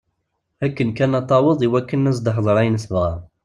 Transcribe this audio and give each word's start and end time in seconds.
Akken 0.65 0.89
kan 0.97 1.17
ad 1.19 1.25
taweḍ 1.29 1.59
iwakken 1.67 2.09
ad 2.09 2.09
as-d-tehder 2.15 2.55
ayen 2.61 2.81
tebɣa. 2.83 3.13